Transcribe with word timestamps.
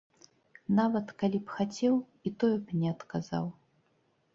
Нават 0.79 1.07
калі 1.21 1.43
б 1.45 1.57
хацеў, 1.57 1.95
і 2.27 2.35
тое 2.41 2.53
б 2.61 2.65
не 2.83 2.87
адказаў! 2.97 3.45